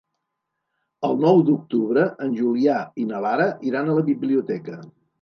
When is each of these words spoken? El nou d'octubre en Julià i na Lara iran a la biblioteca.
El 1.09 1.13
nou 1.25 1.43
d'octubre 1.51 2.07
en 2.27 2.35
Julià 2.41 2.81
i 3.05 3.09
na 3.13 3.23
Lara 3.29 3.49
iran 3.73 3.89
a 3.97 4.03
la 4.03 4.11
biblioteca. 4.13 4.85